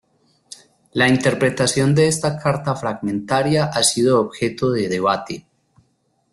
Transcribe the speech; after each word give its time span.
La 0.93 1.07
interpretación 1.07 1.93
de 1.93 2.07
esta 2.07 2.39
carta 2.39 2.75
fragmentaria 2.75 3.65
ha 3.65 3.83
sido 3.83 4.19
objeto 4.19 4.71
de 4.71 4.89
debate. 4.89 5.45